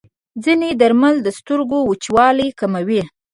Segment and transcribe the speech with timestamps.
[0.43, 3.01] ځینې درمل د سترګو وچوالی کموي.